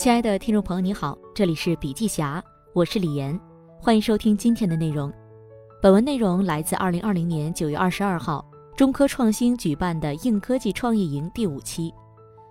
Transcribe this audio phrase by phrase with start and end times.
[0.00, 2.42] 亲爱的听众朋友，你好，这里是笔记侠，
[2.72, 3.38] 我是李岩，
[3.78, 5.12] 欢迎收听今天的内容。
[5.82, 8.42] 本文内容来自二零二零年九月二十二号
[8.74, 11.92] 中科创新举办的硬科技创业营第五期。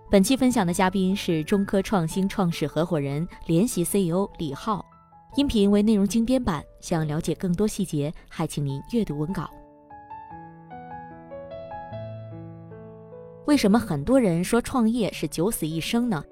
[0.08, 4.86] 本期分享的嘉宾是中科创新创始合伙人、联席 CEO 李浩。
[5.34, 9.50] 音频为内容精编版，想了解更多细节，还请您阅读文稿。
[13.46, 16.22] 为什么很多人说创业是九死一生呢？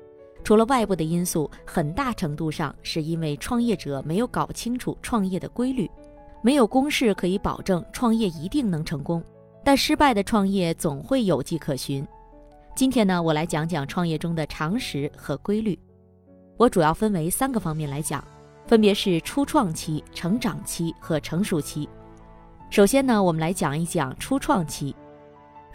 [0.49, 5.87] 除了外部的因素，很大程度上是因为创业者没有搞清楚创业的规律，
[6.41, 9.23] 没有公式可以保证创业一定能成功。
[9.63, 12.03] 但失败的创业总会有迹可循。
[12.75, 15.79] 今天呢，我来讲讲创业中的常识和规律。
[16.57, 18.25] 我主要分为三个方面来讲，
[18.67, 21.87] 分别是初创期、成长期和成熟期。
[22.71, 24.97] 首先呢，我们来讲一讲初创期。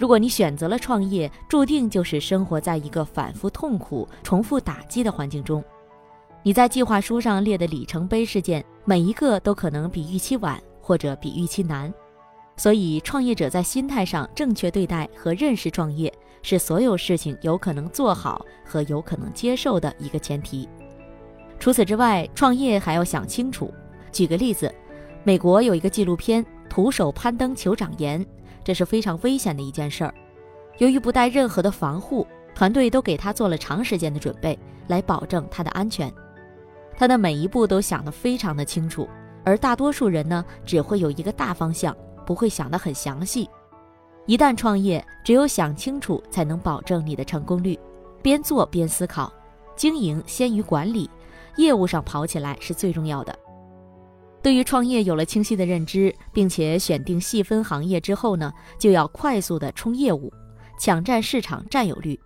[0.03, 5.63] 如果你选择了创业，注定就是生活在一个反复痛苦、重复打击的环境中。
[6.43, 11.89] 你在计划书上列的里程碑事件，每一个都可能比预期晚或者比预期难。
[12.57, 20.67] 所以，创业者在心态上正确对待和认识创业，是所有事情有可能做好和有可能接受的一个前提。
[21.61, 23.73] 除此之外，创业还要想清楚。
[24.11, 24.69] 举个例子，
[25.23, 28.21] 美国有一个纪录片《徒手攀登酋长岩》。
[28.63, 30.13] 这是非常危险的一件事儿。
[30.79, 32.25] 由于不带任何的防护，
[32.55, 36.11] 团队都给他做了长时间的准备，来保证他的安全。
[36.97, 39.07] 他的每一步都想得非常的清楚，
[39.43, 43.49] 而大多数人呢，只会有一个大方向，不会想得很详细。
[44.25, 47.77] 一旦创业，只有想清楚，才能保证你的成功率。
[48.21, 49.33] 边做边思考，
[49.75, 51.09] 经营先于管理，
[51.57, 53.37] 业务上跑起来是最重要的。
[54.43, 60.31] 对于创业有了清晰的认知，并且选定细分行业之后呢，就要快速的冲业务，
[60.77, 62.19] 抢占市场占有率。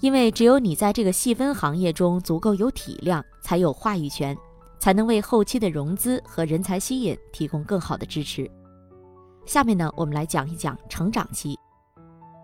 [0.00, 4.36] 因为只有你在这个细分行业中足够有体量，才有话语权，
[4.80, 8.50] 才能为后期的融资和人才吸引提供更好的支持。
[9.46, 11.56] 下面呢，我们来讲一讲成长期。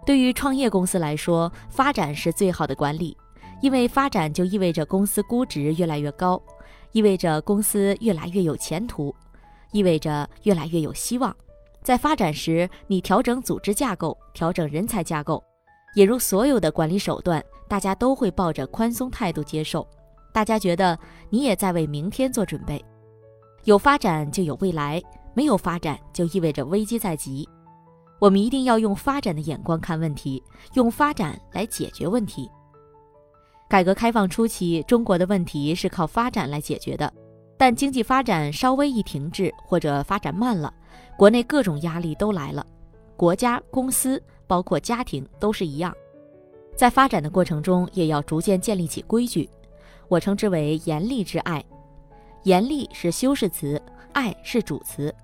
[0.07, 3.17] 对于创业公司来说，发展是最好的管理，
[3.61, 6.41] 因为发展就意味着公司估值越来越高。
[6.93, 9.15] 意味着公司越来越有前途，
[9.73, 11.35] 意味着越来越有希望。
[11.83, 15.43] 在发展时，你调整组织架构，调整人才架构，
[15.95, 19.87] 引入所有的管理手段，大家都会抱着宽松态度接受。
[20.33, 22.85] 大家觉得你也在为明天做准备。
[23.65, 25.03] 有发展就有未来，
[25.35, 27.49] 没有发展就意味着危机在即。
[28.19, 30.43] 我们一定要用发展的眼光看问题，
[30.75, 32.51] 用发展来解决问题。
[33.71, 37.11] 改革开放初期，中国的问题是靠发展来解决的，
[37.57, 40.75] 但经济发展稍微一停滞或者发展慢了，
[41.17, 42.67] 国内各种压力都来了，
[43.17, 45.95] 国家、公司包括家庭都是一样，
[46.75, 49.49] 在发展的过程中也要逐渐建立起规矩，
[50.09, 51.65] 我称之为严厉之爱，
[52.43, 53.81] 严厉是修饰词，
[54.13, 55.15] 爱是主词。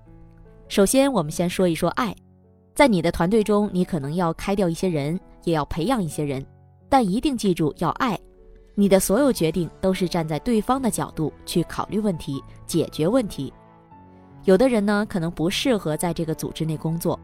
[0.69, 2.15] 首先，我们先说一说爱，
[2.73, 6.45] 在你的团队中，你可能要开掉一些人，也要培养一些人，
[6.87, 8.17] 但一定记住要爱。
[8.79, 13.51] 你的所有决定都是站在对方的角度去考虑问题、解决问题。
[14.43, 17.19] 有的人呢，可能不适合在这个组织内工作，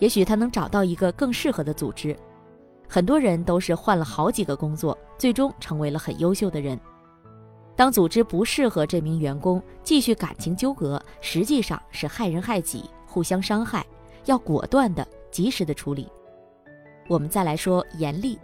[0.00, 2.14] 也许他能找到一个更适合的组织。
[2.86, 6.78] 很多人都是换了好几个工作，最终成为了很优秀的人。
[7.74, 13.82] 当组织不适合这名员工，继续感情纠葛，实际上是害人害己，互相伤害，
[14.26, 16.06] 要果断的、及时的处理。
[17.08, 18.38] 我们再来说严厉。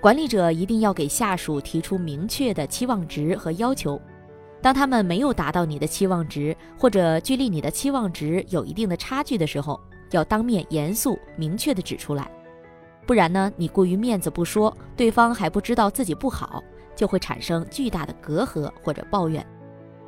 [0.00, 4.00] 管理者一定要给下属提出明确的期望值和要求，
[4.62, 9.80] 当他们没有达到你的期望值，或者距离你的期望值有一定的差距的时候，
[10.10, 12.30] 要当面严肃明确的指出来，
[13.06, 16.62] 不然呢，你过于面子不说，对方还不知道自己不好，
[16.94, 19.44] 就会产生巨大的隔阂或者抱怨。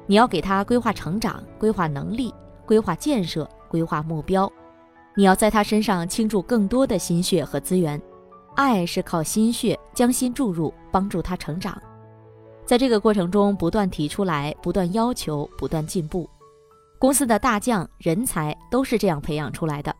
[0.06, 2.32] 你要给他规划成长、规划能力、
[2.64, 4.50] 规划建设、规划目标，
[5.16, 8.00] 你要在他身上倾注更多的心血和资源。
[8.58, 11.80] 爱是靠心血将心注入，帮助他成长，
[12.66, 16.28] 在这个过程中不断提出来，不断要求，不断进步。
[16.98, 19.94] 公司的大将人才都是这样培养出来的，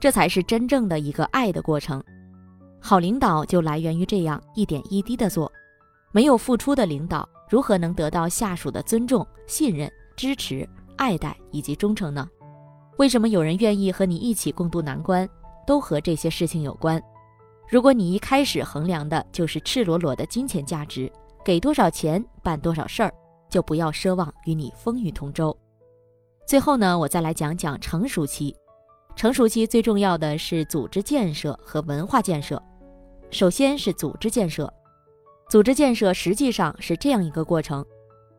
[0.00, 2.02] 这才是真正的一个爱的过程。
[2.80, 5.50] 好领导就来源于这样一点一滴的做，
[6.10, 12.28] 没有付出的领导如何能得到下属的尊重、信任、支持、爱戴以及忠诚呢？
[12.98, 15.28] 为什么有人愿意和你一起共度难关，
[15.64, 17.00] 都和这些事情有关。
[17.70, 21.10] 如果你一开始衡量的就是赤裸裸的金钱价值，
[21.44, 23.14] 给多少钱办多少事儿，
[23.48, 25.56] 就不要奢望与你风雨同舟。
[26.48, 28.52] 最后呢，我再来讲讲成熟期。
[29.14, 32.60] 成熟期最重要的是组织建设和文化建设。
[33.30, 34.72] 首先是组织建设，
[35.48, 37.86] 组织建设实际上是这样一个过程：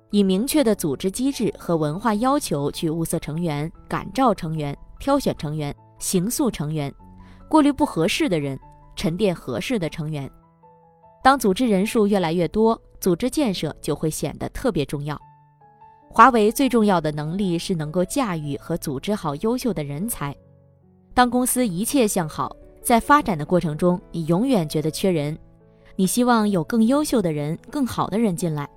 [0.10, 6.94] 以明确的组织机制和文化要求去物色成员、感召成员、挑选成员、形塑成员、
[7.48, 8.60] 过滤不合适的人、
[8.95, 10.29] 沉淀合适的成员。
[11.23, 15.19] 当组织人数越来越多，组织建设就会显得特别重要。
[16.09, 20.35] 华为最重要的能力是能够驾驭和组织好优秀的人才。
[21.13, 25.38] 当公司一切向好，在发展的过程中，你永远觉得缺人，
[25.95, 28.67] 你希望有更优秀的人、更好的人进来。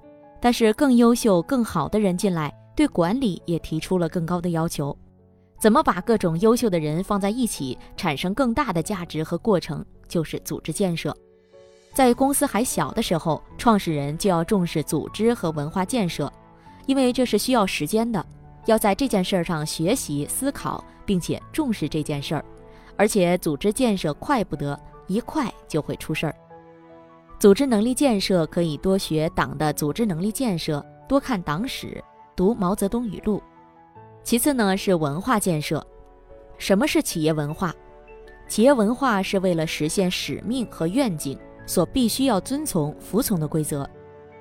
[0.40, 4.96] 但是，更优秀、更好的人进来，对管理也提出了更高的要求。
[5.58, 11.16] 怎么把各种优秀的人放在一起，产生更大的价值和过程，就是组织建设。
[11.92, 16.32] 在公司还小的时候，创始人就要重视组织和文化建设，
[16.86, 18.24] 因为这是需要时间的，
[18.66, 22.44] 要在这件事儿上学习、思考，并且重视这件事儿。
[22.96, 26.34] 而且，组织建设快不得，一快就会出事儿。
[27.38, 32.02] 组织能力建设可以多学党的组织能力建设，多看党史，
[32.34, 33.42] 读毛泽东语录。
[34.22, 35.84] 其次呢，是文化建设。
[36.56, 37.74] 什么是企业文化？
[38.48, 41.38] 企业文化是为了实现使命和愿景。
[41.66, 43.88] 所必须要遵从、服从的规则，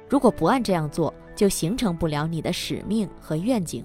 [0.10, 3.82] 如果不按这样做，就形成不了你的使命和愿景。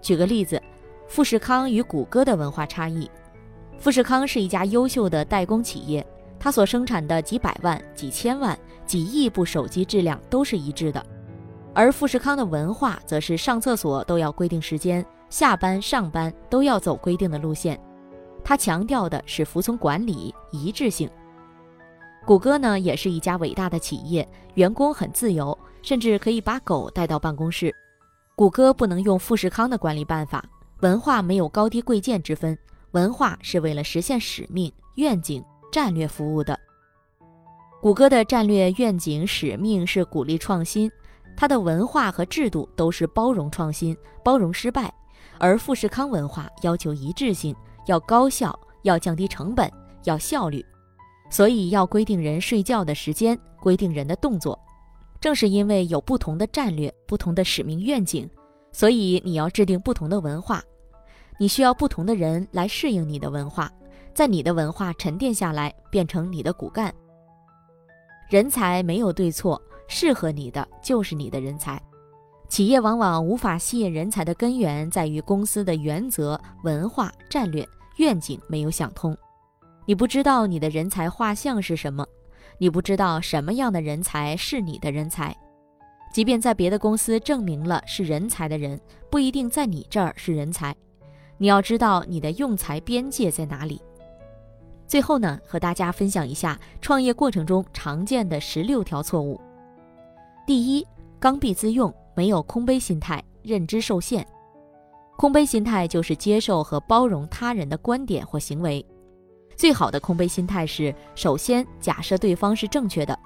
[0.00, 0.62] 举个例子，
[1.08, 3.10] 富士康与谷歌的文化差异。
[3.78, 6.06] 富士康是一家优秀的代工企业，
[6.38, 8.56] 它所生产的几百万、几千万、
[8.86, 11.04] 几亿部手机质量都是一致的，
[11.74, 17.76] 而富士康的文化则是上厕所都要规定时间，下班、上班都要走规定的路线。
[18.44, 21.08] 它强调的是服从管理、一致性。
[22.26, 27.74] 谷歌呢，也是一家伟大的企业，员工很自由，甚至可以把狗带到办公室。
[28.36, 30.44] 谷歌不能用富士康的管理办法，
[30.80, 32.56] 文化没有高低贵贱之分，
[32.92, 36.58] 文化是为了实现使命、愿景、战略服务的。
[37.80, 40.90] 谷歌的战略、愿景、使命是鼓励创新，
[41.36, 44.92] 它的文化和制度都是包容创新、包容失败，
[45.38, 49.70] 而富士康文化要求一致性，要高效，要降低成本，
[50.04, 50.64] 要效率。
[51.30, 54.58] 所以要规定人睡觉的时间，规定人的动作。
[55.20, 58.28] 正是因为有不同的战略、不同的使命愿景，
[58.72, 60.62] 所以你要制定不同的文化。
[61.38, 63.70] 你需要不同的人来适应你的文化，
[64.14, 66.92] 在你的文化沉淀下来，变成你的骨干。
[68.28, 71.80] 人才没有对错，适合你的就是你的人才。
[72.50, 77.66] 企业往往无法吸引人才的根源在于公司的原则、文化、战略、
[77.98, 79.16] 愿景没有想通。
[79.86, 82.04] 你不知道你的人才画像是什么，
[82.58, 85.34] 你不知道什么样的人才是你的人才。
[86.12, 90.74] 即便在别的公司证明了是人才的人，不一定在你这儿是人才。
[91.38, 93.80] 你要知道你的用才边界在哪里。
[94.88, 99.40] 最后呢，和大家分享一下创业过程中常见的十六条错误。
[100.44, 100.84] 第一，
[101.20, 104.26] 刚愎自用，没有空杯心态，认知受限。
[105.16, 108.84] 空杯心态就是接受和包容他人的观点或行为。
[109.56, 113.18] 最好的空杯心态是：首先假设对方是正确的，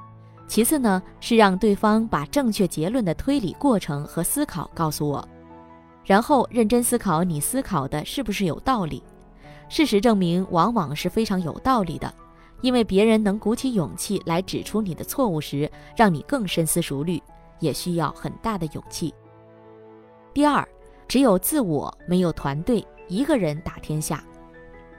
[0.48, 5.26] 其次呢是让对方把正确结论的推理过程和思考告诉我，
[6.04, 9.00] 然后认真思考你思考的是不是有道理。
[9.68, 12.12] 事实证明，往往是非常有道理的，
[12.60, 17.22] 因为别人能鼓起勇气来指出你的错误时，让你更深思熟虑，
[17.58, 19.14] 也需要很大的勇气。
[20.32, 20.66] 第二，
[21.08, 24.24] 只有自我，没有团队，一个人打天下。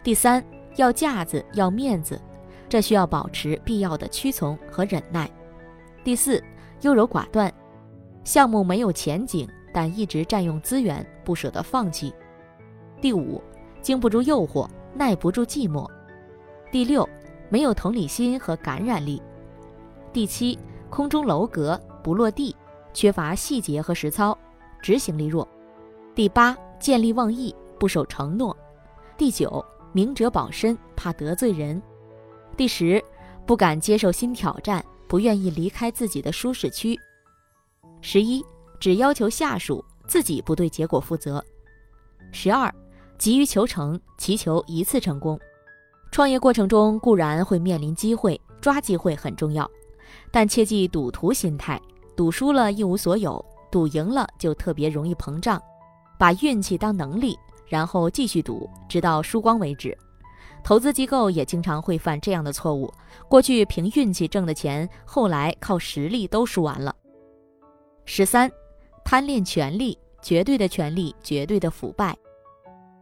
[0.04, 0.44] 第三。
[0.78, 2.20] 要架子，要面子，
[2.68, 5.32] 这需要保持必要的屈从和忍耐。
[6.04, 6.44] 第四，
[6.82, 7.50] 优柔寡断，
[8.26, 12.14] 项目没有前景，但一直占用资源，不舍得放弃。
[13.00, 13.42] 第五，
[13.82, 15.90] 经不住诱惑，耐不住寂寞。
[16.74, 17.08] 第六，
[17.48, 19.24] 没有同理心和感染力。
[20.12, 20.60] 第七，
[20.90, 22.56] 空中楼阁不落地，
[22.94, 24.38] 缺乏细节和实操，
[24.80, 25.48] 执行力弱。
[26.14, 28.56] 第八，见利忘义，不守承诺。
[29.18, 29.66] 第九。
[29.92, 31.82] 明哲保身，怕得罪人。
[32.58, 33.04] 第十，
[33.46, 37.00] 不敢接受新挑战，不愿意离开自己的舒适区。
[38.02, 38.46] 十一，
[38.78, 41.44] 只要求下属，自己不对结果负责。
[42.34, 42.72] 十二，
[43.18, 45.40] 急于求成，祈求一次成功。
[46.12, 49.68] 创业过程中固然会面临机会，抓机会很重要，
[50.30, 51.82] 但切忌赌徒心态，
[52.16, 55.62] 赌输了一无所有，赌赢了就特别容易膨胀，
[56.18, 57.38] 把运气当能力。
[57.68, 59.98] 然后继续赌，直到输光为止。
[60.64, 62.94] 投资机构也经常会犯这样的错误：
[63.28, 66.96] 过去凭运气挣的钱，后来靠实力都输完了。
[68.06, 68.52] 十三，
[69.04, 72.16] 贪恋权力，绝对的权力，绝对的腐败。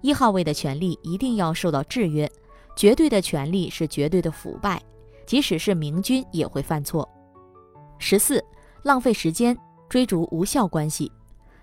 [0.01, 2.29] 一号位的权力一定要受到制约，
[2.75, 4.81] 绝对的权力是绝对的腐败，
[5.25, 7.07] 即使是明君也会犯错。
[7.99, 8.43] 十四，
[8.83, 11.09] 浪费时间，追逐无效关系；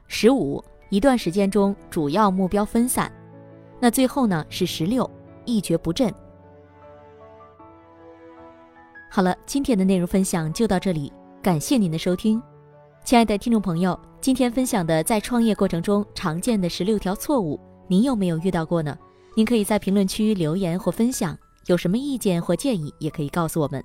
[0.08, 3.12] 十五，一段时间中主要目标分散。
[3.78, 5.08] 那最后呢是十六，
[5.44, 6.12] 一蹶不振。
[9.10, 11.12] 好了，今天的内容分享就到这里，
[11.42, 12.40] 感谢您的收听，
[13.04, 18.96] 亲爱的听众朋友，今天分享的在创业过程中常见的十六条错误，您有没有遇到过呢？
[19.36, 21.36] 您可以在评论区留言或分享，
[21.66, 23.84] 有什么意见或建议也可以告诉我们。